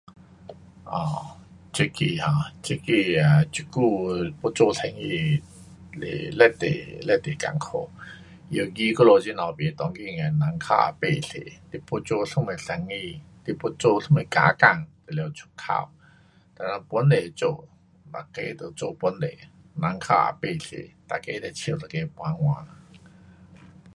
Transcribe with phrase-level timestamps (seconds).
[0.93, 0.95] 啊，
[1.71, 2.25] 这个啊
[2.63, 2.87] 这个
[3.19, 3.21] 呀，
[3.53, 3.79] 这久
[4.55, 5.03] 做生意
[5.93, 5.97] 是
[6.39, 6.43] 非
[7.05, 7.87] 常甘苦。
[8.49, 9.93] 尤其我们这边的人较不多，
[11.69, 14.61] 要做什么生意，你要做什么加工
[15.05, 15.91] 都要扣。
[18.13, 19.27] 每个都做本地，
[19.75, 20.67] 人客也不多。